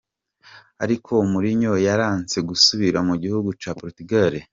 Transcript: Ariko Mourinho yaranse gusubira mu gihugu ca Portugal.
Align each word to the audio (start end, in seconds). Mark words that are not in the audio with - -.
Ariko 0.83 1.11
Mourinho 1.31 1.73
yaranse 1.87 2.37
gusubira 2.49 2.97
mu 3.07 3.15
gihugu 3.23 3.49
ca 3.61 3.71
Portugal. 3.81 4.33